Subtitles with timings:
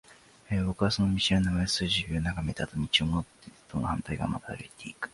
[0.65, 5.07] 僕はその見知らぬ名前を数十秒眺めたあと、道を戻って棟の反対側まで歩いていく。